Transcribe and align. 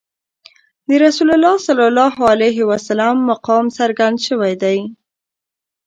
د 0.87 0.89
رسول 1.05 1.29
الله 1.35 1.55
صلی 1.67 1.85
الله 1.91 2.15
علیه 2.31 2.57
وسلم 2.71 3.15
مقام 3.31 3.65
څرګند 3.77 4.17
شوی 4.27 4.53
دی. 4.63 4.79